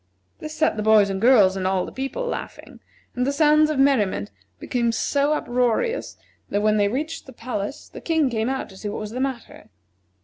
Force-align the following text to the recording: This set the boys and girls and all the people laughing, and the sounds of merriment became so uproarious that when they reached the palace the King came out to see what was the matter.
This 0.39 0.55
set 0.55 0.77
the 0.77 0.81
boys 0.81 1.11
and 1.11 1.21
girls 1.21 1.55
and 1.55 1.67
all 1.67 1.85
the 1.85 1.91
people 1.91 2.25
laughing, 2.25 2.79
and 3.15 3.23
the 3.23 3.31
sounds 3.31 3.69
of 3.69 3.77
merriment 3.77 4.31
became 4.57 4.91
so 4.91 5.33
uproarious 5.33 6.17
that 6.49 6.63
when 6.63 6.77
they 6.77 6.87
reached 6.87 7.27
the 7.27 7.31
palace 7.33 7.87
the 7.87 8.01
King 8.01 8.27
came 8.27 8.49
out 8.49 8.67
to 8.69 8.77
see 8.77 8.89
what 8.89 9.01
was 9.01 9.11
the 9.11 9.19
matter. 9.19 9.69